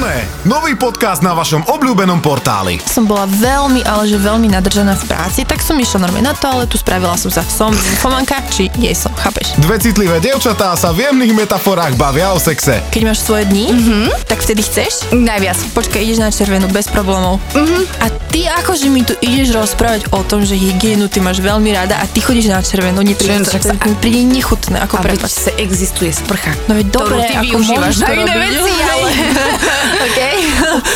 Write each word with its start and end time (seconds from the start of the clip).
Oné, 0.00 0.24
nový 0.48 0.80
podcast 0.80 1.20
na 1.20 1.36
vašom 1.36 1.60
obľúbenom 1.68 2.24
portáli. 2.24 2.80
Som 2.88 3.04
bola 3.04 3.28
veľmi, 3.28 3.84
ale 3.84 4.08
že 4.08 4.16
veľmi 4.16 4.48
nadržaná 4.48 4.96
v 4.96 5.04
práci, 5.12 5.44
tak 5.44 5.60
som 5.60 5.76
išla 5.76 6.08
normálne 6.08 6.24
na 6.24 6.32
toaletu, 6.32 6.80
spravila 6.80 7.20
som 7.20 7.28
sa 7.28 7.44
som 7.44 7.68
fomanka, 8.00 8.40
či 8.48 8.72
jej 8.80 8.96
som, 8.96 9.12
chápeš? 9.12 9.52
Dve 9.60 9.76
citlivé 9.76 10.16
dievčatá 10.24 10.72
sa 10.72 10.96
v 10.96 11.04
jemných 11.04 11.36
metaforách 11.44 12.00
bavia 12.00 12.32
o 12.32 12.40
sexe. 12.40 12.80
Keď 12.88 13.12
máš 13.12 13.20
svoje 13.28 13.44
dni, 13.52 13.76
mm-hmm. 13.76 14.24
tak 14.24 14.40
vtedy 14.40 14.64
chceš? 14.64 15.04
Najviac. 15.12 15.60
Počkaj, 15.76 16.00
ideš 16.00 16.24
na 16.24 16.32
červenú 16.32 16.72
bez 16.72 16.88
problémov. 16.88 17.36
Mm-hmm. 17.52 17.82
A 18.00 18.06
ty 18.32 18.48
akože 18.48 18.88
mi 18.88 19.04
tu 19.04 19.12
ideš 19.20 19.52
rozprávať 19.52 20.08
o 20.16 20.24
tom, 20.24 20.48
že 20.48 20.56
hygienu 20.56 21.12
ty 21.12 21.20
máš 21.20 21.44
veľmi 21.44 21.76
rada 21.76 22.00
a 22.00 22.08
ty 22.08 22.24
chodíš 22.24 22.48
na 22.48 22.64
červenú, 22.64 23.04
to, 23.04 23.28
Však 23.28 23.68
sa- 23.68 23.76
to 23.76 23.92
mi 23.92 23.96
príde 24.00 24.24
nechutné, 24.24 24.80
ako 24.80 24.96
A 24.96 25.12
veď 25.12 25.20
prepač. 25.20 25.44
sa 25.44 25.52
existuje 25.60 26.08
sprcha. 26.08 26.56
No 26.72 26.80
veď 26.80 26.88
dobre, 26.88 27.20
ty 27.28 27.36
ako 27.36 27.44
využívaš 27.44 27.94
na 28.00 28.08
iné 28.16 28.34
veci, 28.48 28.72
ale... 28.80 29.08
okay. 30.06 30.36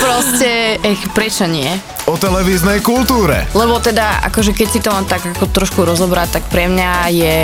Proste, 0.01 0.81
ech, 0.83 1.03
prečo 1.13 1.49
nie? 1.49 1.71
O 2.05 2.21
televíznej 2.21 2.85
kultúre. 2.85 3.49
Lebo 3.57 3.81
teda, 3.81 4.21
akože 4.29 4.53
keď 4.53 4.69
si 4.69 4.81
to 4.85 4.93
mám 4.93 5.09
tak 5.09 5.25
ako 5.25 5.49
trošku 5.49 5.81
rozobrať, 5.85 6.41
tak 6.41 6.45
pre 6.53 6.69
mňa 6.69 6.93
je 7.13 7.37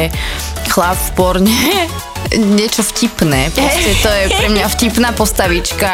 chlap 0.70 0.98
v 0.98 1.10
porne 1.16 1.60
niečo 2.38 2.86
vtipné. 2.86 3.50
Proste 3.50 3.90
to 3.98 4.08
je 4.10 4.24
pre 4.30 4.46
mňa 4.54 4.66
vtipná 4.70 5.10
postavička. 5.14 5.90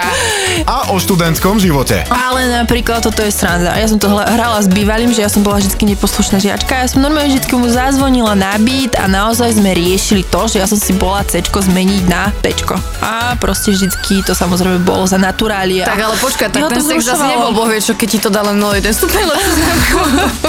A 0.68 0.92
o 0.92 1.00
študentskom 1.00 1.56
živote. 1.56 2.04
Ale 2.12 2.48
napríklad 2.52 3.00
toto 3.00 3.24
je 3.24 3.32
sranda. 3.32 3.72
Ja 3.76 3.88
som 3.88 3.96
to 3.96 4.12
hrala 4.12 4.60
s 4.60 4.68
bývalým, 4.68 5.12
že 5.12 5.24
ja 5.24 5.30
som 5.32 5.40
bola 5.40 5.62
vždy 5.62 5.96
neposlušná 5.96 6.36
žiačka. 6.36 6.84
Ja 6.84 6.88
som 6.88 7.00
normálne 7.00 7.32
vždy 7.32 7.48
mu 7.56 7.68
zazvonila 7.72 8.36
na 8.36 8.56
byt 8.60 9.00
a 9.00 9.08
naozaj 9.08 9.56
sme 9.56 9.72
riešili 9.72 10.26
to, 10.28 10.44
že 10.48 10.60
ja 10.60 10.66
som 10.68 10.76
si 10.76 10.92
bola 10.92 11.24
C 11.24 11.40
zmeniť 11.40 12.02
na 12.10 12.28
P. 12.44 12.52
A 13.00 13.36
proste 13.40 13.72
vždycky 13.72 14.20
to 14.26 14.36
samozrejme 14.36 14.84
bolo 14.84 15.08
za 15.08 15.16
naturália. 15.16 15.88
Tak 15.88 16.00
ale 16.00 16.16
počkaj, 16.20 16.48
tak 16.52 16.60
Jeho 16.62 16.70
ten 16.72 16.82
sex 16.84 17.00
zase 17.04 17.24
nebol, 17.26 17.52
boh 17.52 17.68
vie 17.68 17.80
čo, 17.80 17.96
keď 17.96 18.08
ti 18.08 18.18
to 18.20 18.28
dá 18.28 18.44
len 18.44 18.60
no 18.60 18.72
jeden 18.76 18.92
stupeň 18.92 19.24
lepšiu. 19.24 19.98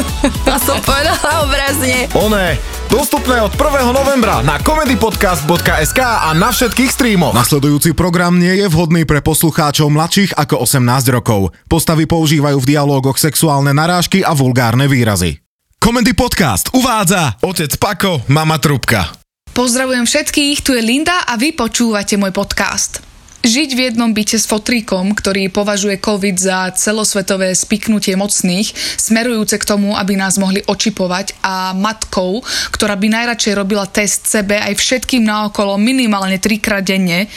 A 0.52 0.56
som 0.60 0.78
povedala 0.84 1.46
obrazne. 1.46 2.08
Oné, 2.16 2.60
dostupné 2.92 3.40
od 3.44 3.54
1. 3.54 3.92
novembra 3.92 4.44
na 4.44 4.60
comedypodcast.sk 4.60 6.00
a 6.02 6.34
na 6.36 6.52
všetkých 6.52 6.92
streamoch. 6.92 7.36
Nasledujúci 7.36 7.96
program 7.96 8.36
nie 8.36 8.60
je 8.60 8.68
vhodný 8.68 9.08
pre 9.08 9.24
poslucháčov 9.24 9.92
mladších 9.92 10.36
ako 10.36 10.64
18 10.66 11.16
rokov. 11.16 11.56
Postavy 11.72 12.08
používajú 12.08 12.58
v 12.60 12.70
dialógoch 12.76 13.16
sexuálne 13.16 13.72
narážky 13.72 14.24
a 14.24 14.36
vulgárne 14.36 14.92
výrazy. 14.92 15.40
Comedy 15.78 16.12
Podcast 16.18 16.74
uvádza 16.74 17.40
otec 17.40 17.72
Pako, 17.80 18.28
mama 18.28 18.60
Trubka. 18.60 19.14
Pozdravujem 19.56 20.04
všetkých, 20.04 20.62
tu 20.62 20.76
je 20.76 20.84
Linda 20.84 21.24
a 21.24 21.40
vy 21.40 21.56
počúvate 21.56 22.20
môj 22.20 22.36
podcast. 22.36 23.07
Žiť 23.48 23.70
v 23.80 23.84
jednom 23.88 24.12
byte 24.12 24.36
s 24.36 24.44
fotríkom, 24.44 25.16
ktorý 25.16 25.48
považuje 25.48 26.04
COVID 26.04 26.36
za 26.36 26.68
celosvetové 26.76 27.56
spiknutie 27.56 28.20
mocných, 28.20 28.76
smerujúce 29.00 29.56
k 29.56 29.64
tomu, 29.64 29.96
aby 29.96 30.20
nás 30.20 30.36
mohli 30.36 30.60
očipovať 30.68 31.40
a 31.40 31.72
matkou, 31.72 32.44
ktorá 32.76 33.00
by 33.00 33.08
najradšej 33.08 33.56
robila 33.56 33.88
test 33.88 34.28
sebe 34.28 34.60
aj 34.60 34.76
všetkým 34.76 35.24
naokolo 35.24 35.80
minimálne 35.80 36.44
trikrát 36.44 36.84
denne, 36.84 37.32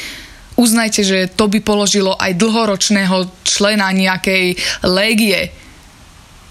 uznajte, 0.58 1.06
že 1.06 1.30
to 1.30 1.46
by 1.46 1.62
položilo 1.62 2.18
aj 2.18 2.34
dlhoročného 2.34 3.30
člena 3.46 3.94
nejakej 3.94 4.58
légie. 4.82 5.54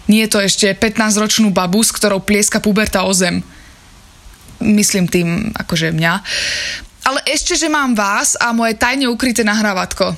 Nie 0.07 0.23
je 0.23 0.31
to 0.31 0.39
ešte 0.39 0.71
15-ročnú 0.71 1.51
babu, 1.51 1.83
s 1.83 1.91
ktorou 1.91 2.23
plieska 2.23 2.63
puberta 2.63 3.03
o 3.03 3.11
zem 3.11 3.43
myslím 4.59 5.07
tým 5.07 5.55
akože 5.55 5.95
mňa. 5.95 6.13
Ale 7.05 7.19
ešte, 7.27 7.55
že 7.55 7.71
mám 7.71 7.95
vás 7.95 8.35
a 8.39 8.51
moje 8.51 8.75
tajne 8.75 9.07
ukryté 9.07 9.43
nahrávatko. 9.43 10.13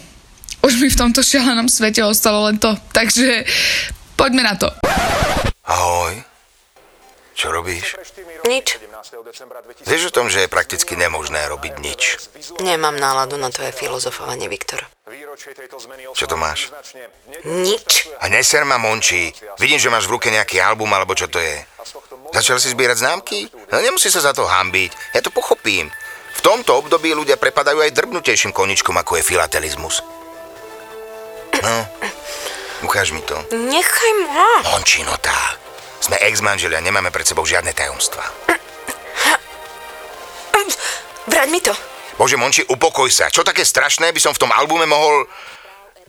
Už 0.62 0.78
mi 0.78 0.90
v 0.90 1.00
tomto 1.00 1.26
šialenom 1.26 1.66
svete 1.66 2.06
ostalo 2.06 2.46
len 2.46 2.62
to. 2.62 2.78
Takže 2.94 3.46
poďme 4.14 4.46
na 4.46 4.54
to. 4.54 4.70
Ahoj. 5.66 6.14
Čo 7.34 7.50
robíš? 7.50 7.98
Nič. 8.46 8.78
Vieš 9.90 10.14
o 10.14 10.16
tom, 10.16 10.30
že 10.30 10.46
je 10.46 10.52
prakticky 10.52 10.94
nemožné 10.94 11.50
robiť 11.50 11.74
nič. 11.82 12.02
Nemám 12.62 12.94
náladu 12.94 13.34
na 13.42 13.50
tvoje 13.50 13.74
filozofovanie, 13.74 14.46
Viktor. 14.46 14.86
Čo 16.14 16.26
to 16.30 16.38
máš? 16.38 16.70
Nič. 17.42 18.14
A 18.22 18.30
neser 18.30 18.62
ma, 18.62 18.78
Monči. 18.78 19.34
Vidím, 19.58 19.82
že 19.82 19.90
máš 19.90 20.06
v 20.06 20.22
ruke 20.22 20.30
nejaký 20.30 20.62
album, 20.62 20.94
alebo 20.94 21.18
čo 21.18 21.26
to 21.26 21.42
je. 21.42 21.66
Začal 22.30 22.62
si 22.62 22.70
zbierať 22.70 23.02
známky? 23.02 23.50
No 23.74 23.82
nemusí 23.82 24.14
sa 24.14 24.22
za 24.22 24.38
to 24.38 24.46
hambiť. 24.46 25.18
Ja 25.18 25.26
to 25.26 25.34
pochopím. 25.34 25.90
V 26.42 26.50
tomto 26.50 26.74
období 26.74 27.14
ľudia 27.14 27.38
prepadajú 27.38 27.86
aj 27.86 27.94
drbnutejším 27.94 28.50
koničkom, 28.50 28.98
ako 28.98 29.22
je 29.22 29.30
filatelizmus. 29.30 30.02
No, 31.62 31.86
ukáž 32.82 33.14
mi 33.14 33.22
to. 33.22 33.38
Nechaj 33.54 34.12
ma. 34.26 34.74
Monči, 34.74 35.06
no 35.06 35.14
tá. 35.22 35.38
Sme 36.02 36.18
ex-manželia, 36.18 36.82
nemáme 36.82 37.14
pred 37.14 37.30
sebou 37.30 37.46
žiadne 37.46 37.78
tajomstvá. 37.78 38.26
Vráť 41.30 41.50
mi 41.54 41.62
to. 41.62 41.78
Bože, 42.18 42.42
Monči, 42.42 42.66
upokoj 42.66 43.06
sa. 43.14 43.30
Čo 43.30 43.46
také 43.46 43.62
strašné 43.62 44.10
by 44.10 44.18
som 44.18 44.34
v 44.34 44.42
tom 44.42 44.50
albume 44.50 44.90
mohol 44.90 45.30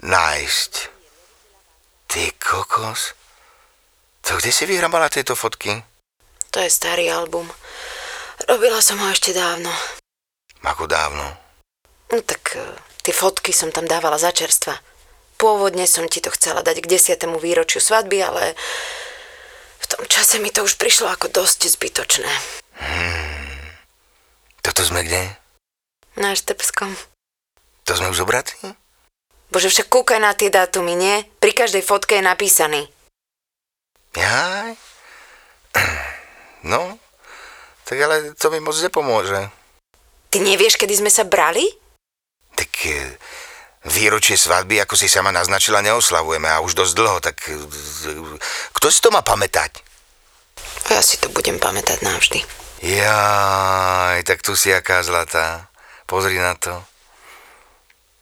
nájsť? 0.00 0.72
Ty 2.09 2.32
kokos. 2.41 3.12
To 4.25 4.41
kde 4.41 4.49
si 4.49 4.64
vyhrabala 4.64 5.12
tieto 5.12 5.37
fotky? 5.37 5.76
To 6.56 6.59
je 6.64 6.72
starý 6.72 7.12
album. 7.12 7.53
Robila 8.49 8.81
som 8.81 8.97
ho 8.97 9.12
ešte 9.12 9.37
dávno. 9.37 9.69
Ako 10.62 10.87
dávno? 10.87 11.27
No 12.15 12.19
tak 12.23 12.55
eh, 12.55 12.62
tie 13.03 13.15
fotky 13.15 13.50
som 13.50 13.75
tam 13.75 13.87
dávala 13.87 14.17
za 14.19 14.31
čerstva. 14.31 14.78
Pôvodne 15.39 15.91
som 15.91 16.06
ti 16.06 16.23
to 16.23 16.31
chcela 16.31 16.62
dať 16.62 16.87
k 16.87 16.91
desiatému 16.95 17.43
výročiu 17.43 17.83
svadby, 17.83 18.23
ale 18.23 18.55
v 19.83 19.87
tom 19.91 20.06
čase 20.06 20.39
mi 20.39 20.55
to 20.55 20.62
už 20.62 20.78
prišlo 20.78 21.11
ako 21.11 21.34
dosť 21.34 21.67
zbytočné. 21.67 22.31
Toto 24.62 24.87
sme 24.87 25.03
kde? 25.03 25.34
Na 26.15 26.39
Štrbskom. 26.39 26.94
To 27.91 27.93
sme 27.99 28.15
už 28.15 28.23
zobratí? 28.23 28.55
Bože, 29.50 29.69
však 29.69 29.91
kúkaj 29.91 30.23
na 30.23 30.31
tie 30.33 30.49
dátumy, 30.49 30.94
nie? 30.94 31.27
Pri 31.43 31.50
každej 31.50 31.83
fotke 31.83 32.23
je 32.23 32.25
napísaný. 32.25 32.87
Jaj? 34.15 34.79
No, 36.62 36.94
tak 37.83 37.99
ale 37.99 38.39
to 38.39 38.47
mi 38.55 38.62
moc 38.62 38.79
nepomôže. 38.79 39.50
Ty 40.32 40.41
nevieš, 40.41 40.81
kedy 40.81 41.04
sme 41.04 41.12
sa 41.12 41.28
brali? 41.28 41.69
Tak 42.56 42.72
e, 42.88 43.20
výročie 43.84 44.41
svadby, 44.41 44.81
ako 44.81 44.97
si 44.97 45.04
sama 45.04 45.28
naznačila, 45.28 45.84
neoslavujeme 45.84 46.48
a 46.48 46.65
už 46.65 46.72
dosť 46.72 46.94
dlho, 46.97 47.19
tak 47.20 47.37
e, 47.53 47.60
kto 48.72 48.87
si 48.88 49.04
to 49.04 49.12
má 49.12 49.20
pamätať? 49.20 49.84
Ja 50.88 51.04
si 51.04 51.20
to 51.20 51.28
budem 51.28 51.60
pamätať 51.60 52.00
navždy. 52.00 52.41
Jaj, 52.81 54.25
tak 54.25 54.41
tu 54.41 54.56
si 54.56 54.72
aká 54.72 55.04
zlatá. 55.04 55.69
Pozri 56.09 56.41
na 56.41 56.56
to. 56.56 56.81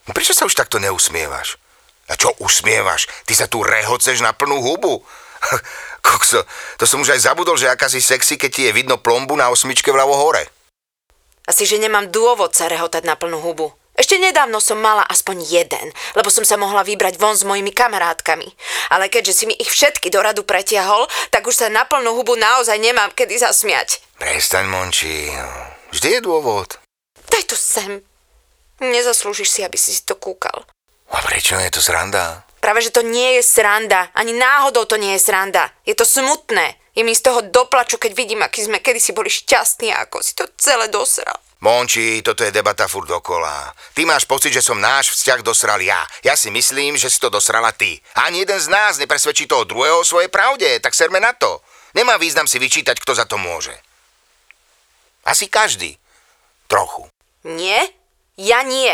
No 0.04 0.10
Prečo 0.10 0.34
sa 0.34 0.50
už 0.50 0.58
takto 0.58 0.82
neusmievaš? 0.82 1.62
A 2.10 2.18
čo 2.18 2.34
usmievaš? 2.42 3.06
Ty 3.22 3.34
sa 3.38 3.46
tu 3.46 3.62
rehoceš 3.62 4.18
na 4.18 4.34
plnú 4.34 4.58
hubu. 4.58 5.06
Kokso, 6.06 6.42
to 6.74 6.90
som 6.90 7.06
už 7.06 7.14
aj 7.14 7.22
zabudol, 7.22 7.54
že 7.54 7.70
aká 7.70 7.86
si 7.86 8.02
sexy, 8.02 8.34
keď 8.34 8.50
ti 8.50 8.62
je 8.66 8.74
vidno 8.74 8.98
plombu 8.98 9.38
na 9.38 9.46
osmičke 9.46 9.94
vľavo 9.94 10.18
hore. 10.18 10.59
Asi, 11.50 11.66
že 11.66 11.82
nemám 11.82 12.14
dôvod 12.14 12.54
sa 12.54 12.70
rehotať 12.70 13.02
na 13.02 13.18
plnú 13.18 13.42
hubu. 13.42 13.74
Ešte 13.98 14.22
nedávno 14.22 14.62
som 14.62 14.78
mala 14.78 15.02
aspoň 15.02 15.42
jeden, 15.42 15.86
lebo 16.14 16.30
som 16.30 16.46
sa 16.46 16.54
mohla 16.54 16.86
vybrať 16.86 17.18
von 17.18 17.34
s 17.34 17.42
mojimi 17.42 17.74
kamarátkami. 17.74 18.46
Ale 18.94 19.10
keďže 19.10 19.34
si 19.34 19.44
mi 19.50 19.58
ich 19.58 19.66
všetky 19.66 20.14
do 20.14 20.22
radu 20.22 20.46
pretiahol, 20.46 21.10
tak 21.34 21.50
už 21.50 21.58
sa 21.58 21.66
na 21.66 21.82
plnú 21.82 22.14
hubu 22.14 22.38
naozaj 22.38 22.78
nemám 22.78 23.10
kedy 23.18 23.42
zasmiať. 23.42 23.98
Prestaň, 24.22 24.70
Monči. 24.70 25.26
Vždy 25.90 26.08
je 26.16 26.20
dôvod. 26.22 26.78
Daj 27.28 27.50
to 27.50 27.58
sem. 27.58 27.98
Nezaslúžiš 28.78 29.50
si, 29.50 29.60
aby 29.66 29.74
si 29.74 29.90
si 29.90 30.06
to 30.06 30.14
kúkal. 30.14 30.64
A 31.10 31.18
prečo 31.26 31.58
je 31.58 31.68
to 31.74 31.82
sranda? 31.82 32.46
Práve, 32.62 32.80
že 32.80 32.94
to 32.94 33.02
nie 33.02 33.36
je 33.36 33.42
sranda. 33.42 34.08
Ani 34.14 34.32
náhodou 34.38 34.86
to 34.86 34.94
nie 34.96 35.18
je 35.18 35.26
sranda. 35.26 35.68
Je 35.82 35.98
to 35.98 36.06
smutné. 36.06 36.79
Je 37.00 37.08
mi 37.08 37.16
z 37.16 37.24
toho 37.24 37.40
doplaču, 37.40 37.96
keď 37.96 38.12
vidím, 38.12 38.44
aký 38.44 38.60
sme 38.68 38.84
kedysi 38.84 39.16
boli 39.16 39.32
šťastní 39.32 39.88
a 39.88 40.04
ako 40.04 40.20
si 40.20 40.36
to 40.36 40.44
celé 40.60 40.92
dosral. 40.92 41.32
Monči, 41.64 42.20
toto 42.20 42.44
je 42.44 42.52
debata 42.52 42.84
furt 42.92 43.08
dokola. 43.08 43.72
Ty 43.96 44.04
máš 44.04 44.28
pocit, 44.28 44.52
že 44.52 44.60
som 44.60 44.76
náš 44.76 45.16
vzťah 45.16 45.40
dosral 45.40 45.80
ja. 45.80 46.04
Ja 46.20 46.36
si 46.36 46.52
myslím, 46.52 47.00
že 47.00 47.08
si 47.08 47.16
to 47.16 47.32
dosrala 47.32 47.72
ty. 47.72 47.96
Ani 48.20 48.44
jeden 48.44 48.60
z 48.60 48.68
nás 48.68 49.00
nepresvedčí 49.00 49.48
toho 49.48 49.64
druhého 49.64 50.04
o 50.04 50.04
svojej 50.04 50.28
pravde, 50.28 50.76
tak 50.84 50.92
serme 50.92 51.24
na 51.24 51.32
to. 51.32 51.64
Nemá 51.96 52.20
význam 52.20 52.44
si 52.44 52.60
vyčítať, 52.60 53.00
kto 53.00 53.16
za 53.16 53.24
to 53.24 53.40
môže. 53.40 53.72
Asi 55.24 55.48
každý. 55.48 55.96
Trochu. 56.68 57.08
Nie? 57.48 57.80
Ja 58.36 58.60
nie. 58.60 58.92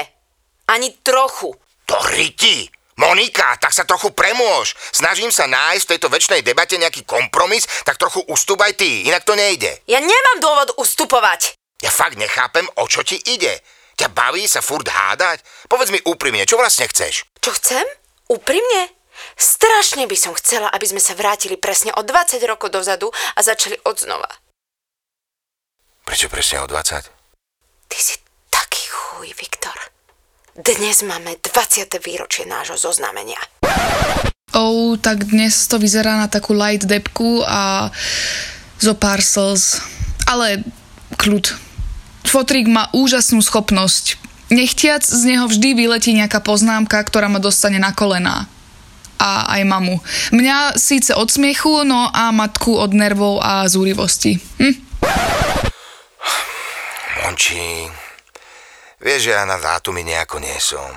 Ani 0.70 0.94
trochu. 1.02 1.58
To 1.90 1.98
ryti! 2.14 2.70
Monika, 2.96 3.60
tak 3.60 3.76
sa 3.76 3.84
trochu 3.84 4.08
premôž. 4.16 4.72
Snažím 4.88 5.28
sa 5.28 5.44
nájsť 5.44 5.84
v 5.84 5.90
tejto 5.96 6.08
väčšnej 6.08 6.40
debate 6.40 6.80
nejaký 6.80 7.04
kompromis, 7.04 7.68
tak 7.84 8.00
trochu 8.00 8.24
ustúp 8.24 8.56
aj 8.64 8.72
ty, 8.80 9.04
inak 9.04 9.20
to 9.28 9.36
nejde. 9.36 9.84
Ja 9.84 10.00
nemám 10.00 10.38
dôvod 10.40 10.72
ustupovať. 10.80 11.60
Ja 11.84 11.92
fakt 11.92 12.16
nechápem, 12.16 12.64
o 12.80 12.88
čo 12.88 13.04
ti 13.04 13.20
ide. 13.20 13.60
Ťa 14.00 14.08
baví 14.12 14.48
sa 14.48 14.64
furt 14.64 14.88
hádať? 14.88 15.44
Povedz 15.68 15.92
mi 15.92 16.00
úprimne, 16.08 16.48
čo 16.48 16.56
vlastne 16.56 16.88
chceš? 16.88 17.28
Čo 17.40 17.52
chcem? 17.56 17.84
Úprimne? 18.32 18.92
Strašne 19.36 20.08
by 20.08 20.16
som 20.16 20.32
chcela, 20.36 20.68
aby 20.72 20.84
sme 20.88 21.00
sa 21.00 21.16
vrátili 21.16 21.56
presne 21.56 21.92
o 21.96 22.00
20 22.00 22.40
rokov 22.48 22.72
dozadu 22.72 23.12
a 23.36 23.40
začali 23.40 23.76
od 23.84 23.96
znova. 23.96 24.28
Prečo 26.04 26.28
presne 26.32 26.64
o 26.64 26.66
20? 26.68 27.08
Ty 27.88 27.98
si 28.00 28.14
taký 28.52 28.84
chuj, 28.88 29.32
Viktor. 29.36 29.95
Dnes 30.56 31.04
máme 31.04 31.36
20. 31.36 32.00
výročie 32.00 32.48
nášho 32.48 32.80
zoznámenia. 32.80 33.36
Oh, 34.56 34.96
tak 34.96 35.28
dnes 35.28 35.68
to 35.68 35.76
vyzerá 35.76 36.16
na 36.16 36.32
takú 36.32 36.56
light 36.56 36.88
depku 36.88 37.44
a 37.44 37.92
zo 38.80 38.96
pár 38.96 39.20
slz. 39.20 39.84
Ale 40.24 40.64
kľud. 41.20 41.52
Fotrík 42.24 42.72
má 42.72 42.88
úžasnú 42.96 43.44
schopnosť. 43.44 44.16
Nechtiac 44.48 45.04
z 45.04 45.28
neho 45.28 45.44
vždy 45.44 45.76
vyletí 45.76 46.16
nejaká 46.16 46.40
poznámka, 46.40 47.04
ktorá 47.04 47.28
ma 47.28 47.36
dostane 47.36 47.76
na 47.76 47.92
kolená. 47.92 48.48
A 49.20 49.60
aj 49.60 49.62
mamu. 49.68 50.00
Mňa 50.32 50.80
síce 50.80 51.12
od 51.12 51.28
smiechu, 51.28 51.84
no 51.84 52.08
a 52.08 52.32
matku 52.32 52.80
od 52.80 52.96
nervov 52.96 53.44
a 53.44 53.68
zúrivosti. 53.68 54.40
Hm? 54.56 54.74
Monči, 57.28 57.92
vieš, 59.16 59.32
že 59.32 59.40
ja 59.40 59.48
na 59.48 59.56
dátumy 59.56 60.04
nejako 60.04 60.44
nie 60.44 60.52
som. 60.60 60.92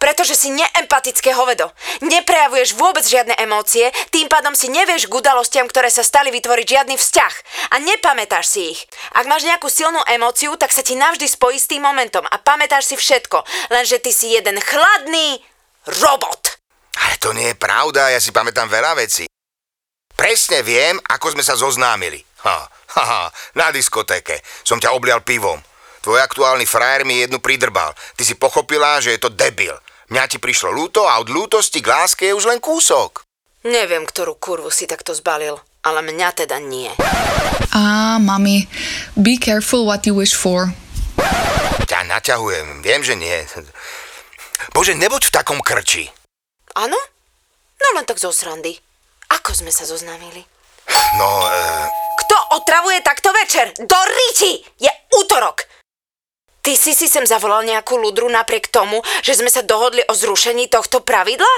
Pretože 0.00 0.32
si 0.32 0.48
neempatické 0.48 1.36
hovedo. 1.36 1.68
Neprejavuješ 2.00 2.80
vôbec 2.80 3.04
žiadne 3.04 3.36
emócie, 3.36 3.92
tým 4.08 4.24
pádom 4.24 4.56
si 4.56 4.72
nevieš 4.72 5.04
k 5.04 5.20
udalostiam, 5.20 5.68
ktoré 5.68 5.92
sa 5.92 6.00
stali 6.00 6.32
vytvoriť 6.32 6.64
žiadny 6.64 6.96
vzťah. 6.96 7.34
A 7.76 7.84
nepamätáš 7.84 8.56
si 8.56 8.72
ich. 8.72 8.80
Ak 9.12 9.28
máš 9.28 9.44
nejakú 9.44 9.68
silnú 9.68 10.00
emóciu, 10.08 10.56
tak 10.56 10.72
sa 10.72 10.80
ti 10.80 10.96
navždy 10.96 11.28
spojí 11.28 11.60
s 11.60 11.68
tým 11.68 11.84
momentom 11.84 12.24
a 12.24 12.40
pamätáš 12.40 12.88
si 12.88 12.96
všetko. 12.96 13.44
Lenže 13.68 14.00
ty 14.00 14.16
si 14.16 14.32
jeden 14.32 14.56
chladný 14.56 15.44
robot. 16.00 16.56
Ale 17.04 17.20
to 17.20 17.36
nie 17.36 17.52
je 17.52 17.60
pravda, 17.60 18.16
ja 18.16 18.18
si 18.24 18.32
pamätám 18.32 18.72
veľa 18.72 18.96
vecí. 18.96 19.28
Presne 20.16 20.64
viem, 20.64 20.96
ako 21.04 21.36
sme 21.36 21.44
sa 21.44 21.52
zoznámili. 21.52 22.24
Ha, 22.48 22.58
ha, 22.96 23.04
ha, 23.04 23.24
na 23.60 23.68
diskotéke. 23.68 24.40
Som 24.64 24.80
ťa 24.80 24.96
oblial 24.96 25.20
pivom. 25.20 25.60
Tvoj 26.02 26.18
aktuálny 26.18 26.66
frajer 26.66 27.06
mi 27.06 27.22
jednu 27.22 27.38
pridrbal. 27.38 27.94
Ty 28.18 28.22
si 28.26 28.34
pochopila, 28.34 28.98
že 28.98 29.14
je 29.14 29.22
to 29.22 29.30
debil. 29.30 29.78
Mňa 30.10 30.26
ti 30.26 30.42
prišlo 30.42 30.74
ľúto 30.74 31.06
a 31.06 31.22
od 31.22 31.30
lútosti 31.30 31.78
k 31.78 31.88
láske 31.88 32.26
je 32.26 32.34
už 32.34 32.50
len 32.50 32.58
kúsok. 32.58 33.22
Neviem, 33.62 34.02
ktorú 34.02 34.34
kurvu 34.34 34.74
si 34.74 34.90
takto 34.90 35.14
zbalil, 35.14 35.62
ale 35.86 36.02
mňa 36.02 36.28
teda 36.34 36.58
nie. 36.58 36.90
Á, 37.70 38.18
mami, 38.18 38.66
be 39.14 39.38
careful 39.38 39.86
what 39.86 40.02
you 40.02 40.18
wish 40.18 40.34
for. 40.34 40.74
Ťa 41.86 42.02
naťahujem, 42.10 42.82
viem, 42.82 43.00
že 43.06 43.14
nie. 43.14 43.38
Bože, 44.74 44.98
nebuď 44.98 45.30
v 45.30 45.34
takom 45.38 45.62
krči. 45.62 46.10
Áno? 46.74 46.98
No 47.78 47.86
len 47.94 48.04
tak 48.04 48.18
zo 48.18 48.34
srandy. 48.34 48.74
Ako 49.30 49.54
sme 49.54 49.70
sa 49.70 49.86
zoznámili? 49.86 50.42
No, 51.16 51.28
e, 51.46 51.62
Kto 52.26 52.36
otravuje 52.58 52.98
takto 53.06 53.30
večer? 53.32 53.70
Do 53.78 53.98
riti! 54.10 54.60
Je 54.82 54.90
útorok! 55.14 55.71
Ty 56.62 56.78
si 56.78 56.94
si 56.94 57.10
sem 57.10 57.26
zavolal 57.26 57.66
nejakú 57.66 57.98
ľudru 57.98 58.30
napriek 58.30 58.70
tomu, 58.70 59.02
že 59.26 59.34
sme 59.34 59.50
sa 59.50 59.66
dohodli 59.66 60.06
o 60.06 60.14
zrušení 60.14 60.70
tohto 60.70 61.02
pravidla? 61.02 61.50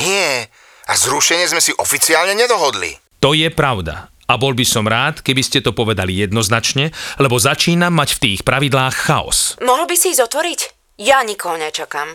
nie. 0.00 0.46
A 0.86 0.92
zrušenie 0.94 1.50
sme 1.50 1.58
si 1.58 1.74
oficiálne 1.74 2.38
nedohodli. 2.38 2.94
To 3.18 3.34
je 3.34 3.50
pravda. 3.50 4.06
A 4.30 4.38
bol 4.38 4.54
by 4.54 4.62
som 4.62 4.86
rád, 4.86 5.18
keby 5.18 5.42
ste 5.42 5.58
to 5.58 5.74
povedali 5.74 6.14
jednoznačne, 6.14 6.94
lebo 7.18 7.42
začínam 7.42 7.90
mať 7.90 8.18
v 8.18 8.22
tých 8.22 8.40
pravidlách 8.46 8.94
chaos. 8.94 9.58
Mohol 9.58 9.90
by 9.90 9.96
si 9.98 10.14
ich 10.14 10.22
otvoriť? 10.22 10.60
Ja 11.02 11.26
nikoho 11.26 11.58
nečakám. 11.58 12.14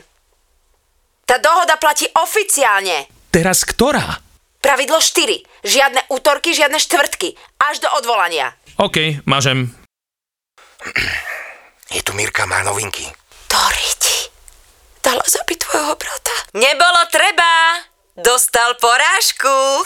Tá 1.28 1.36
dohoda 1.44 1.76
platí 1.76 2.08
oficiálne. 2.16 3.12
Teraz 3.28 3.68
ktorá? 3.68 4.24
Pravidlo 4.64 5.04
4. 5.04 5.68
Žiadne 5.68 6.02
útorky, 6.08 6.56
žiadne 6.56 6.80
štvrtky. 6.80 7.36
Až 7.60 7.84
do 7.84 7.92
odvolania. 8.00 8.56
OK, 8.80 9.20
mažem. 9.28 9.76
Je 11.92 12.00
tu 12.00 12.16
Mirka, 12.16 12.48
má 12.48 12.64
novinky. 12.64 13.04
To 13.52 13.60
riti. 13.76 14.32
Dala 15.04 15.24
zabiť 15.28 15.58
tvojho 15.60 15.94
brata. 16.00 16.36
Nebolo 16.56 17.04
treba. 17.12 17.84
Dostal 18.16 18.80
porážku. 18.80 19.84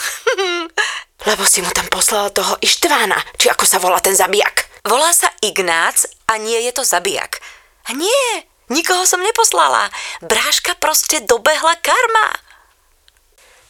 Lebo 1.28 1.42
si 1.42 1.66
mu 1.66 1.70
tam 1.74 1.90
poslala 1.90 2.30
toho 2.30 2.54
Ištvána, 2.62 3.18
či 3.34 3.50
ako 3.50 3.66
sa 3.66 3.82
volá 3.82 3.98
ten 3.98 4.14
zabijak. 4.14 4.70
Volá 4.86 5.10
sa 5.10 5.26
Ignác 5.42 6.06
a 6.30 6.38
nie 6.38 6.62
je 6.62 6.70
to 6.70 6.86
zabijak. 6.86 7.42
A 7.90 7.98
nie, 7.98 8.26
nikoho 8.70 9.02
som 9.02 9.18
neposlala. 9.18 9.90
Bráška 10.22 10.78
proste 10.78 11.26
dobehla 11.26 11.74
karma. 11.82 12.38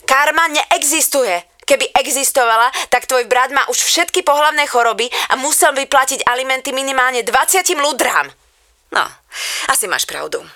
Karma 0.04 0.52
neexistuje. 0.52 1.40
Keby 1.66 1.98
existovala, 1.98 2.70
tak 2.94 3.10
tvoj 3.10 3.26
brat 3.26 3.50
má 3.50 3.66
už 3.66 3.82
všetky 3.82 4.22
pohlavné 4.22 4.70
choroby 4.70 5.10
a 5.30 5.34
musel 5.34 5.74
by 5.74 5.90
platiť 5.90 6.22
alimenty 6.22 6.70
minimálne 6.70 7.26
20 7.26 7.74
ľudrám. 7.74 8.30
No, 8.94 9.04
asi 9.66 9.90
máš 9.90 10.06
pravdu. 10.06 10.46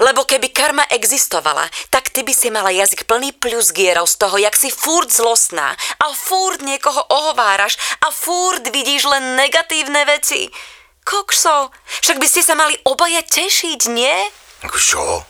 Lebo 0.00 0.24
keby 0.24 0.48
karma 0.48 0.88
existovala, 0.88 1.68
tak 1.92 2.08
ty 2.08 2.24
by 2.24 2.32
si 2.32 2.48
mala 2.48 2.72
jazyk 2.72 3.04
plný 3.04 3.36
plusgierov 3.36 4.08
z 4.08 4.16
toho, 4.16 4.40
jak 4.40 4.56
si 4.56 4.72
furt 4.72 5.12
zlostná 5.12 5.76
a 6.00 6.04
furt 6.16 6.64
niekoho 6.64 7.04
ohováraš 7.12 7.76
a 8.00 8.08
furt 8.08 8.64
vidíš 8.64 9.04
len 9.04 9.36
negatívne 9.36 10.08
veci. 10.08 10.48
Kokso, 11.04 11.68
však 12.00 12.16
by 12.16 12.26
ste 12.26 12.40
sa 12.40 12.56
mali 12.56 12.72
obaja 12.88 13.20
tešiť, 13.20 13.80
nie? 13.92 14.16
Čo? 14.64 15.20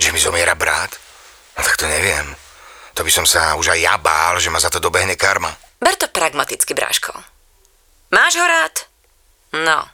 Že 0.00 0.16
mi 0.16 0.18
zomiera 0.18 0.56
brat? 0.56 0.96
No 1.52 1.60
tak 1.60 1.76
to 1.76 1.84
neviem. 1.84 2.32
To 3.00 3.08
by 3.08 3.16
som 3.16 3.24
sa 3.24 3.56
už 3.56 3.72
aj 3.72 3.80
ja 3.80 3.96
bál, 3.96 4.36
že 4.36 4.52
ma 4.52 4.60
za 4.60 4.68
to 4.68 4.76
dobehne 4.76 5.16
karma. 5.16 5.48
Ber 5.80 5.96
to 5.96 6.04
pragmaticky, 6.12 6.76
bráško. 6.76 7.16
Máš 8.12 8.36
ho 8.36 8.44
rád? 8.44 8.84
No. 9.56 9.88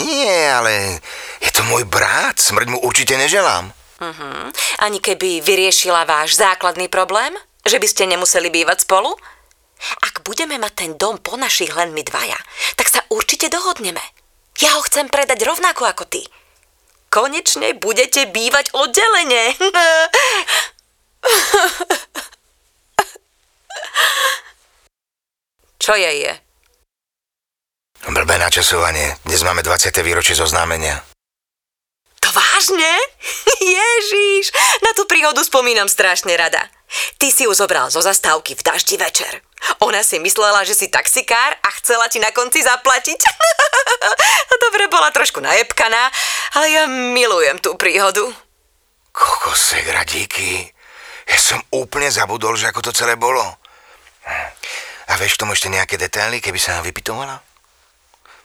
Nie, 0.00 0.48
ale 0.48 1.04
je 1.36 1.52
to 1.52 1.60
môj 1.68 1.84
brat. 1.84 2.40
Smrť 2.40 2.72
mu 2.72 2.80
určite 2.80 3.20
neželám. 3.20 3.68
Uh-huh. 4.00 4.48
Ani 4.80 5.04
keby 5.04 5.44
vyriešila 5.44 6.08
váš 6.08 6.40
základný 6.40 6.88
problém? 6.88 7.36
Že 7.68 7.76
by 7.76 7.86
ste 7.92 8.08
nemuseli 8.08 8.48
bývať 8.48 8.88
spolu? 8.88 9.12
Ak 10.00 10.24
budeme 10.24 10.56
mať 10.56 10.72
ten 10.72 10.92
dom 10.96 11.20
po 11.20 11.36
našich 11.36 11.76
len 11.76 11.92
my 11.92 12.00
dvaja, 12.00 12.40
tak 12.80 12.88
sa 12.88 13.04
určite 13.12 13.52
dohodneme. 13.52 14.00
Ja 14.64 14.80
ho 14.80 14.82
chcem 14.88 15.12
predať 15.12 15.44
rovnako 15.44 15.92
ako 15.92 16.08
ty. 16.08 16.24
Konečne 17.12 17.76
budete 17.76 18.32
bývať 18.32 18.72
oddelenie. 18.72 19.60
Čo 25.80 25.96
je 25.96 26.28
je? 26.28 26.32
Blbé 28.12 28.36
načasovanie. 28.36 29.16
Dnes 29.24 29.40
máme 29.40 29.64
20. 29.64 29.96
výročie 30.04 30.36
zoznámenia. 30.36 31.00
To 32.20 32.28
vážne? 32.36 32.92
Ježiš, 33.80 34.52
na 34.84 34.92
tú 34.92 35.08
príhodu 35.08 35.40
spomínam 35.40 35.88
strašne 35.88 36.36
rada. 36.36 36.60
Ty 37.16 37.32
si 37.32 37.48
ju 37.48 37.52
zobral 37.56 37.88
zo 37.88 38.04
zastávky 38.04 38.60
v 38.60 38.60
daždi 38.60 39.00
večer. 39.00 39.40
Ona 39.80 40.04
si 40.04 40.20
myslela, 40.20 40.68
že 40.68 40.76
si 40.76 40.92
taxikár 40.92 41.56
a 41.64 41.68
chcela 41.80 42.12
ti 42.12 42.20
na 42.20 42.28
konci 42.28 42.60
zaplatiť. 42.60 43.20
Dobre, 44.68 44.84
bola 44.92 45.08
trošku 45.08 45.40
najebkaná, 45.40 46.02
ale 46.60 46.66
ja 46.76 46.84
milujem 46.92 47.56
tú 47.56 47.80
príhodu. 47.80 48.28
Kokosek, 49.16 49.88
radíky. 49.88 50.68
Ja 51.24 51.40
som 51.40 51.64
úplne 51.72 52.12
zabudol, 52.12 52.60
že 52.60 52.68
ako 52.68 52.84
to 52.84 52.92
celé 52.92 53.16
bolo. 53.16 53.40
A 55.10 55.18
vieš 55.18 55.34
k 55.34 55.42
tomu 55.42 55.58
ešte 55.58 55.66
nejaké 55.66 55.98
detaily, 55.98 56.38
keby 56.38 56.58
sa 56.62 56.78
nám 56.78 56.86
vypitovala? 56.86 57.42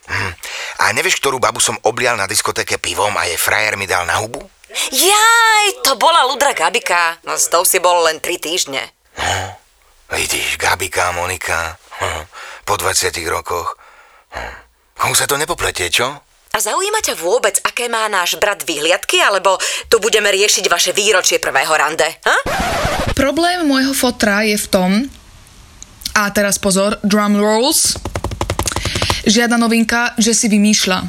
Hm. 0.06 0.32
A 0.82 0.84
nevieš, 0.94 1.18
ktorú 1.22 1.38
babu 1.38 1.62
som 1.62 1.78
oblial 1.86 2.18
na 2.18 2.26
diskotéke 2.26 2.78
pivom 2.78 3.14
a 3.14 3.26
jej 3.26 3.38
frajer 3.38 3.78
mi 3.78 3.86
dal 3.86 4.06
na 4.06 4.18
hubu? 4.18 4.42
Jaj, 4.90 5.64
to 5.86 5.94
bola 5.94 6.26
Ludra 6.26 6.54
Gabika. 6.54 7.22
No 7.22 7.38
s 7.38 7.46
tou 7.46 7.62
si 7.62 7.78
bol 7.78 8.06
len 8.06 8.18
tri 8.18 8.38
týždne. 8.38 8.82
No, 9.18 9.56
vidíš, 10.14 10.58
Gabika, 10.58 11.14
Monika, 11.14 11.78
hm, 12.02 12.22
po 12.66 12.74
20 12.78 13.14
rokoch. 13.30 13.78
Hm. 14.34 14.54
Komu 14.96 15.14
sa 15.14 15.30
to 15.30 15.38
nepopletie, 15.38 15.90
čo? 15.90 16.06
A 16.56 16.58
zaujíma 16.58 17.04
ťa 17.04 17.20
vôbec, 17.20 17.60
aké 17.68 17.84
má 17.84 18.08
náš 18.08 18.40
brat 18.40 18.64
výhliadky, 18.64 19.20
alebo 19.20 19.60
tu 19.92 20.00
budeme 20.00 20.32
riešiť 20.32 20.64
vaše 20.72 20.96
výročie 20.96 21.36
prvého 21.36 21.68
rande? 21.76 22.08
Ha? 22.24 22.36
Problém 23.12 23.68
môjho 23.68 23.92
fotra 23.92 24.40
je 24.40 24.56
v 24.56 24.66
tom, 24.72 24.90
a 26.16 26.32
teraz 26.32 26.56
pozor, 26.56 26.96
drum 27.04 27.36
rolls, 27.36 28.00
žiadna 29.28 29.60
novinka, 29.60 30.16
že 30.16 30.32
si 30.32 30.48
vymýšľa. 30.48 31.04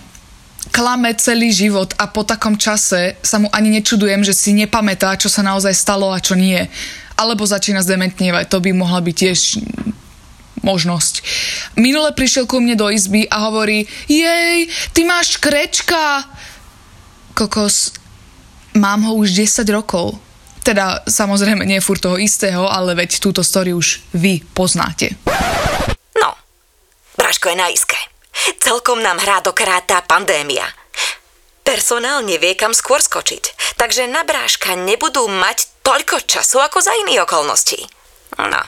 Klame 0.76 1.16
celý 1.16 1.56
život 1.56 1.96
a 1.96 2.12
po 2.12 2.28
takom 2.28 2.60
čase 2.60 3.16
sa 3.24 3.40
mu 3.40 3.48
ani 3.56 3.72
nečudujem, 3.80 4.20
že 4.28 4.36
si 4.36 4.52
nepamätá, 4.52 5.16
čo 5.16 5.32
sa 5.32 5.40
naozaj 5.48 5.72
stalo 5.72 6.12
a 6.12 6.20
čo 6.20 6.36
nie. 6.36 6.60
Alebo 7.16 7.48
začína 7.48 7.80
zdementnievať, 7.88 8.52
to 8.52 8.60
by 8.60 8.76
mohla 8.76 9.00
byť 9.00 9.16
tiež 9.16 9.40
možnosť. 10.68 11.24
Minule 11.80 12.12
prišiel 12.12 12.44
ku 12.44 12.60
mne 12.60 12.76
do 12.76 12.92
izby 12.92 13.32
a 13.32 13.48
hovorí, 13.48 13.88
jej, 14.12 14.68
ty 14.92 15.08
máš 15.08 15.40
krečka. 15.40 16.28
Kokos, 17.32 17.96
mám 18.76 19.08
ho 19.08 19.16
už 19.16 19.32
10 19.32 19.64
rokov. 19.72 20.20
Teda 20.68 21.00
samozrejme 21.08 21.64
nie 21.64 21.80
furt 21.80 22.04
toho 22.04 22.20
istého, 22.20 22.68
ale 22.68 22.92
veď 22.92 23.24
túto 23.24 23.40
story 23.40 23.72
už 23.72 24.04
vy 24.12 24.44
poznáte. 24.52 25.16
No, 26.20 26.36
Braško 27.16 27.48
je 27.48 27.56
na 27.56 27.72
iske. 27.72 27.96
Celkom 28.60 29.00
nám 29.00 29.24
hrá 29.24 29.40
dokrát 29.40 29.88
tá 29.88 30.04
pandémia. 30.04 30.68
Personál 31.64 32.20
nevie 32.28 32.52
kam 32.60 32.76
skôr 32.76 33.00
skočiť, 33.00 33.76
takže 33.80 34.12
na 34.12 34.28
Bráška 34.28 34.76
nebudú 34.76 35.32
mať 35.32 35.72
toľko 35.88 36.28
času 36.28 36.60
ako 36.60 36.84
za 36.84 36.92
iných 37.08 37.24
okolností. 37.24 37.80
No, 38.36 38.60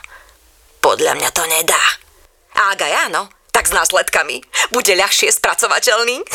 podľa 0.80 1.20
mňa 1.20 1.30
to 1.36 1.44
nedá. 1.52 1.84
A 2.56 2.76
ak 2.76 2.80
aj 2.80 3.12
áno, 3.12 3.28
tak 3.52 3.68
s 3.68 3.76
následkami. 3.76 4.40
Bude 4.72 4.96
ľahšie 4.96 5.36
spracovateľný. 5.36 6.24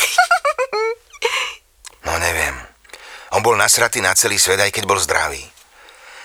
No 2.04 2.20
neviem. 2.20 2.52
On 3.32 3.40
bol 3.40 3.56
nasratý 3.56 4.04
na 4.04 4.12
celý 4.12 4.36
svet, 4.36 4.60
aj 4.60 4.68
keď 4.76 4.84
bol 4.84 5.00
zdravý. 5.00 5.53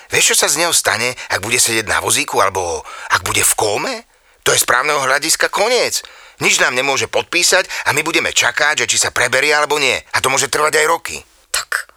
Vieš, 0.09 0.33
čo 0.33 0.45
sa 0.45 0.47
z 0.49 0.65
neho 0.65 0.73
stane, 0.73 1.13
ak 1.29 1.45
bude 1.45 1.61
sedieť 1.61 1.85
na 1.85 2.01
vozíku, 2.01 2.41
alebo 2.41 2.81
ak 3.13 3.21
bude 3.21 3.45
v 3.45 3.53
kóme? 3.53 3.93
To 4.41 4.49
je 4.49 4.61
z 4.61 4.65
právneho 4.65 5.05
hľadiska 5.05 5.53
koniec. 5.53 6.01
Nič 6.39 6.57
nám 6.57 6.73
nemôže 6.73 7.05
podpísať 7.11 7.67
a 7.85 7.93
my 7.93 8.01
budeme 8.01 8.33
čakať, 8.33 8.85
že 8.85 8.89
či 8.89 8.97
sa 8.97 9.13
preberie 9.13 9.53
alebo 9.53 9.77
nie. 9.77 9.93
A 10.15 10.17
to 10.23 10.31
môže 10.31 10.49
trvať 10.49 10.81
aj 10.81 10.87
roky. 10.89 11.17
tak, 11.51 11.91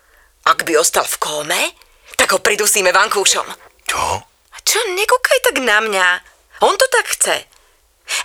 ak 0.44 0.66
by 0.66 0.76
ostal 0.76 1.06
v 1.06 1.16
kóme, 1.22 1.62
tak 2.18 2.34
ho 2.34 2.42
pridusíme 2.42 2.90
vankúšom. 2.90 3.46
Čo? 3.86 4.04
A 4.26 4.56
čo, 4.66 4.78
nekúkaj 4.92 5.40
tak 5.48 5.56
na 5.62 5.78
mňa. 5.80 6.06
On 6.66 6.74
to 6.74 6.86
tak 6.90 7.06
chce. 7.14 7.36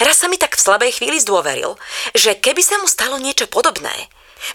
Raz 0.01 0.17
sa 0.19 0.27
mi 0.27 0.41
tak 0.41 0.57
v 0.57 0.65
slabej 0.65 0.91
chvíli 0.99 1.21
zdôveril, 1.21 1.77
že 2.17 2.35
keby 2.35 2.59
sa 2.65 2.81
mu 2.81 2.89
stalo 2.89 3.21
niečo 3.21 3.45
podobné, 3.47 3.93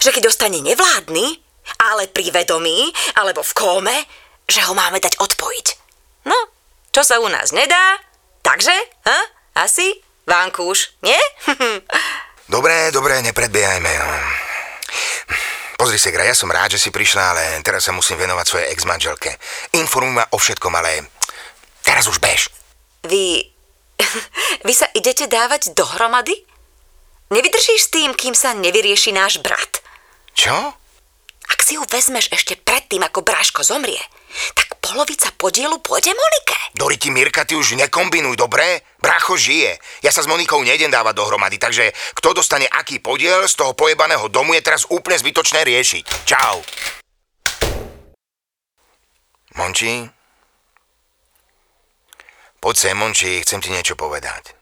že 0.03 0.11
keď 0.11 0.29
ostane 0.29 0.59
nevládny, 0.59 1.39
ale 1.79 2.11
pri 2.11 2.29
vedomí, 2.29 2.91
alebo 3.15 3.41
v 3.41 3.55
kóme, 3.55 3.97
že 4.47 4.61
ho 4.65 4.73
máme 4.75 4.99
dať 4.99 5.19
odpojiť. 5.19 5.67
No, 6.27 6.37
čo 6.93 7.01
sa 7.03 7.19
u 7.19 7.27
nás 7.27 7.51
nedá, 7.51 7.99
takže, 8.45 8.73
ha? 9.07 9.19
Asi? 9.53 10.01
Vankúš, 10.23 10.95
nie? 11.03 11.19
Dobre, 12.43 12.91
dobre, 12.91 13.23
nepredbiehajme. 13.23 13.91
Pozri 15.79 15.97
sa, 15.97 16.11
Gra, 16.11 16.27
ja 16.27 16.35
som 16.35 16.51
rád, 16.51 16.75
že 16.75 16.85
si 16.85 16.89
prišla, 16.91 17.23
ale 17.33 17.43
teraz 17.63 17.87
sa 17.87 17.95
musím 17.95 18.19
venovať 18.19 18.45
svojej 18.45 18.67
ex-manželke. 18.75 19.31
Informuj 19.79 20.21
ma 20.21 20.25
o 20.29 20.37
všetkom, 20.37 20.69
ale 20.75 21.07
teraz 21.81 22.05
už 22.05 22.19
bež. 22.19 22.51
Vy... 23.07 23.47
Vy 24.67 24.73
sa 24.75 24.91
idete 24.93 25.25
dávať 25.25 25.71
dohromady? 25.73 26.35
Nevydržíš 27.31 27.89
s 27.89 27.93
tým, 27.95 28.13
kým 28.13 28.35
sa 28.37 28.53
nevyrieši 28.53 29.15
náš 29.15 29.41
brat? 29.41 29.81
Čo? 30.35 30.53
Ak 31.49 31.59
si 31.65 31.79
ju 31.79 31.83
vezmeš 31.89 32.29
ešte 32.29 32.59
predtým, 32.59 33.01
ako 33.01 33.25
Bráško 33.25 33.65
zomrie, 33.65 33.99
tak 34.53 34.77
polovica 34.81 35.29
podielu 35.37 35.77
pôjde 35.79 36.11
Monike. 36.11 36.57
Doriti, 36.73 37.09
Mirka, 37.13 37.45
ty 37.45 37.53
už 37.55 37.77
nekombinuj, 37.77 38.35
dobre? 38.35 38.81
Brácho 38.97 39.37
žije. 39.37 39.77
Ja 40.01 40.09
sa 40.09 40.25
s 40.25 40.29
Monikou 40.29 40.63
nejdem 40.63 40.89
dávať 40.89 41.15
dohromady, 41.19 41.57
takže 41.61 41.93
kto 42.17 42.33
dostane 42.33 42.65
aký 42.65 42.97
podiel 42.97 43.45
z 43.45 43.55
toho 43.55 43.77
pojebaného 43.77 44.25
domu 44.31 44.57
je 44.57 44.65
teraz 44.65 44.89
úplne 44.89 45.19
zbytočné 45.19 45.63
riešiť. 45.63 46.03
Čau. 46.25 46.65
Monči? 49.53 50.09
Poď 52.63 52.75
sem, 52.79 52.95
Monči, 52.95 53.43
chcem 53.43 53.59
ti 53.59 53.69
niečo 53.69 53.93
povedať. 53.99 54.55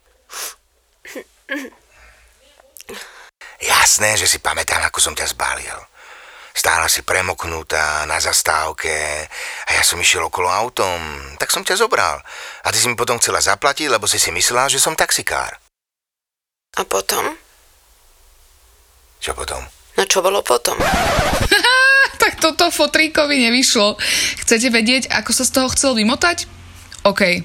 Jasné, 3.62 4.18
že 4.18 4.26
si 4.26 4.42
pamätám, 4.42 4.82
ako 4.90 4.98
som 4.98 5.14
ťa 5.14 5.30
zbalil. 5.32 5.78
Stála 6.52 6.92
si 6.92 7.02
premoknutá 7.02 8.04
na 8.06 8.20
zastávke 8.20 8.92
a 9.68 9.70
ja 9.72 9.84
som 9.88 10.00
išiel 10.00 10.28
okolo 10.28 10.52
autom, 10.52 11.00
tak 11.40 11.48
som 11.48 11.64
ťa 11.64 11.80
zobral. 11.80 12.20
A 12.64 12.68
ty 12.70 12.78
si 12.78 12.92
mi 12.92 13.00
potom 13.00 13.18
chcela 13.24 13.40
zaplatiť, 13.40 13.88
lebo 13.88 14.04
si 14.06 14.20
si 14.20 14.36
myslela, 14.36 14.68
že 14.68 14.84
som 14.84 14.96
taxikár. 14.96 15.56
A 16.76 16.82
potom? 16.84 17.36
Čo 19.24 19.32
potom? 19.36 19.64
No 19.96 20.04
čo 20.08 20.20
bolo 20.24 20.44
potom? 20.44 20.80
Tak 22.22 22.38
toto 22.38 22.70
fotríkovi 22.70 23.50
nevyšlo. 23.50 23.98
Chcete 24.46 24.70
vedieť, 24.70 25.10
ako 25.10 25.34
sa 25.34 25.42
z 25.42 25.52
toho 25.58 25.68
chcel 25.74 25.98
vymotať? 25.98 26.46
OK. 27.02 27.42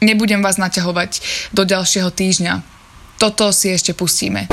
Nebudem 0.00 0.40
vás 0.40 0.56
naťahovať 0.56 1.20
do 1.52 1.68
ďalšieho 1.68 2.08
týždňa. 2.08 2.64
Toto 3.20 3.52
si 3.52 3.68
ešte 3.68 3.92
pustíme. 3.92 4.48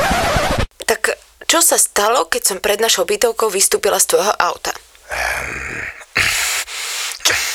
Čo 1.48 1.64
sa 1.64 1.80
stalo, 1.80 2.28
keď 2.28 2.44
som 2.44 2.58
pred 2.60 2.84
našou 2.84 3.08
bytovkou 3.08 3.48
vystúpila 3.48 3.96
z 4.04 4.12
tvojho 4.12 4.36
auta? 4.36 4.76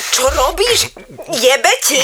Čo 0.09 0.29
robíš? 0.33 0.89
Jebe 1.29 1.73
ti? 1.85 2.01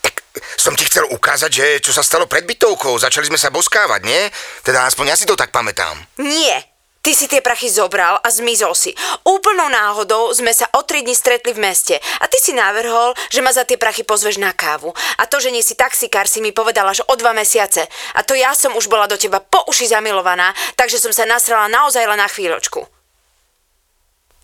Tak 0.00 0.24
som 0.56 0.72
ti 0.72 0.88
chcel 0.88 1.04
ukázať, 1.12 1.50
že 1.52 1.66
čo 1.84 1.92
sa 1.92 2.00
stalo 2.00 2.24
pred 2.24 2.48
bytovkou. 2.48 2.96
Začali 2.96 3.28
sme 3.28 3.36
sa 3.36 3.52
boskávať, 3.52 4.00
nie? 4.08 4.22
Teda 4.64 4.88
aspoň 4.88 5.12
ja 5.12 5.16
si 5.16 5.28
to 5.28 5.36
tak 5.36 5.52
pamätám. 5.52 6.00
Nie. 6.16 6.75
Ty 7.06 7.14
si 7.14 7.30
tie 7.30 7.38
prachy 7.38 7.70
zobral 7.70 8.18
a 8.18 8.28
zmizol 8.34 8.74
si. 8.74 8.90
Úplnou 9.22 9.70
náhodou 9.70 10.26
sme 10.34 10.50
sa 10.50 10.66
o 10.74 10.82
tri 10.82 11.06
dni 11.06 11.14
stretli 11.14 11.54
v 11.54 11.62
meste 11.62 11.94
a 12.18 12.26
ty 12.26 12.34
si 12.42 12.50
navrhol, 12.50 13.14
že 13.30 13.46
ma 13.46 13.54
za 13.54 13.62
tie 13.62 13.78
prachy 13.78 14.02
pozveš 14.02 14.42
na 14.42 14.50
kávu. 14.50 14.90
A 15.22 15.30
to, 15.30 15.38
že 15.38 15.54
nie 15.54 15.62
si 15.62 15.78
taxikár, 15.78 16.26
si 16.26 16.42
mi 16.42 16.50
povedala, 16.50 16.90
že 16.90 17.06
o 17.06 17.14
dva 17.14 17.30
mesiace. 17.30 17.86
A 18.18 18.26
to 18.26 18.34
ja 18.34 18.58
som 18.58 18.74
už 18.74 18.90
bola 18.90 19.06
do 19.06 19.14
teba 19.14 19.38
po 19.38 19.62
uši 19.70 19.86
zamilovaná, 19.86 20.50
takže 20.74 20.98
som 20.98 21.14
sa 21.14 21.22
nasrala 21.30 21.70
naozaj 21.70 22.02
len 22.10 22.18
na 22.18 22.26
chvíľočku. 22.26 22.82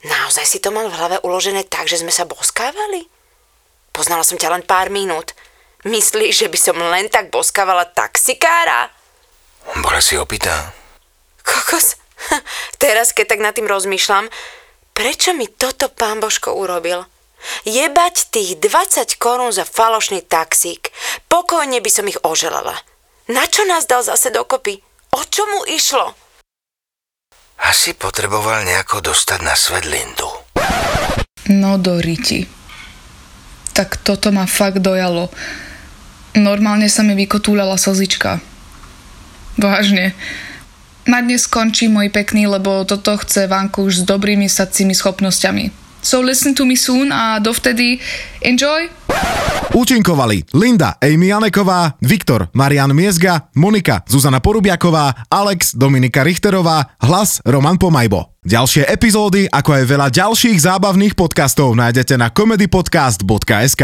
Naozaj 0.07 0.47
si 0.47 0.62
to 0.62 0.71
mal 0.71 0.87
v 0.87 0.95
hlave 0.95 1.19
uložené 1.26 1.66
tak, 1.66 1.90
že 1.90 1.99
sme 1.99 2.14
sa 2.14 2.31
boskávali? 2.31 3.11
Poznala 3.90 4.23
som 4.23 4.38
ťa 4.38 4.54
len 4.54 4.62
pár 4.62 4.87
minút. 4.87 5.35
Myslíš, 5.83 6.47
že 6.47 6.49
by 6.50 6.59
som 6.62 6.78
len 6.78 7.11
tak 7.11 7.35
boskávala 7.35 7.90
taxikára? 7.90 8.87
Bola 9.83 9.99
si 9.99 10.14
opýta. 10.14 10.71
Kokos, 11.42 11.99
teraz 12.93 13.17
keď 13.17 13.27
tak 13.33 13.41
nad 13.41 13.57
tým 13.57 13.65
rozmýšľam, 13.65 14.29
prečo 14.93 15.33
mi 15.33 15.49
toto 15.49 15.89
pán 15.89 16.21
Božko 16.21 16.53
urobil? 16.53 17.09
Jebať 17.65 18.29
tých 18.29 18.61
20 18.61 19.17
korún 19.17 19.49
za 19.49 19.65
falošný 19.65 20.21
taxík. 20.21 20.93
Pokojne 21.33 21.81
by 21.81 21.89
som 21.89 22.05
ich 22.05 22.21
oželala. 22.21 22.77
Na 23.33 23.49
čo 23.49 23.65
nás 23.65 23.89
dal 23.89 24.05
zase 24.05 24.29
dokopy? 24.29 24.85
O 25.17 25.25
čo 25.25 25.49
mu 25.49 25.65
išlo? 25.65 26.13
Asi 27.65 27.97
potreboval 27.97 28.69
nejako 28.69 29.01
dostať 29.01 29.41
na 29.41 29.57
svet 29.57 29.89
Lindu. 29.89 30.29
No 31.49 31.81
do 31.81 31.97
riti. 31.97 32.45
Tak 33.73 34.05
toto 34.05 34.29
ma 34.37 34.45
fakt 34.45 34.85
dojalo. 34.85 35.33
Normálne 36.37 36.93
sa 36.93 37.01
mi 37.01 37.17
vykotúľala 37.17 37.81
slzička. 37.81 38.45
Vážne. 39.57 40.13
Na 41.03 41.19
dnes 41.19 41.51
skončí 41.51 41.91
môj 41.91 42.15
pekný, 42.15 42.47
lebo 42.47 42.87
toto 42.87 43.19
chce 43.19 43.51
Vanku 43.51 43.91
už 43.91 44.03
s 44.03 44.07
dobrými 44.07 44.47
sacími 44.47 44.95
schopnosťami. 44.95 45.83
So 46.03 46.19
listen 46.19 46.55
to 46.55 46.67
me 46.67 46.75
soon 46.75 47.15
a 47.15 47.39
dovtedy 47.39 48.03
enjoy! 48.43 48.91
Účinkovali 49.73 50.51
Linda 50.53 50.99
Amy 50.99 51.31
Janeková, 51.31 51.95
Viktor 52.03 52.51
Marian 52.53 52.91
Miezga, 52.93 53.49
Monika 53.55 54.03
Zuzana 54.05 54.43
Porubiaková, 54.43 55.31
Alex 55.31 55.79
Dominika 55.79 56.27
Richterová, 56.27 56.99
hlas 57.01 57.41
Roman 57.47 57.79
Pomajbo. 57.79 58.35
Ďalšie 58.43 58.91
epizódy, 58.91 59.47
ako 59.47 59.71
aj 59.79 59.85
veľa 59.87 60.09
ďalších 60.11 60.59
zábavných 60.59 61.15
podcastov 61.15 61.79
nájdete 61.79 62.19
na 62.19 62.35
comedypodcast.sk. 62.35 63.83